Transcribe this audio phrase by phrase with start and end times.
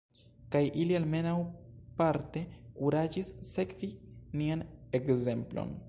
[0.53, 1.33] Kaj ili almenaŭ
[2.01, 2.43] parte
[2.79, 3.93] kuraĝis sekvi
[4.43, 4.69] nian
[5.01, 5.77] ekzemplon.